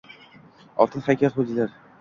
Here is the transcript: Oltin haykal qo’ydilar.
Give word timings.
Oltin 0.85 1.05
haykal 1.11 1.37
qo’ydilar. 1.37 1.81